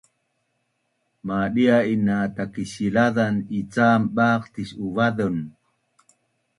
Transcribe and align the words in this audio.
madia’in 1.27 2.01
na 2.07 2.17
Takisilazan 2.37 3.35
ican 3.59 4.01
baq 4.15 4.41
tis’uvazun 4.53 5.37